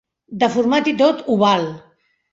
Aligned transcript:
Deformat 0.43 0.89
i 0.93 0.95
tot, 1.03 1.23
ho 1.29 1.39
val. 1.47 1.69